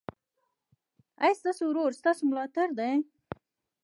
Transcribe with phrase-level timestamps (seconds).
[1.23, 2.91] ایا ستاسو ورور ستاسو ملاتړ دی؟